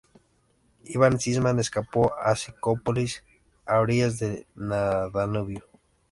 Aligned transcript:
Iván 0.85 1.19
Sisman 1.19 1.59
escapó 1.59 2.11
a 2.15 2.33
Nicópolis, 2.33 3.23
a 3.67 3.79
orillas 3.81 4.17
del 4.17 4.47
Danubio. 4.57 5.63